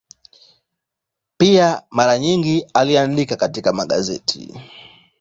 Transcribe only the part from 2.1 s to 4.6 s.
nyingi aliandika katika magazeti.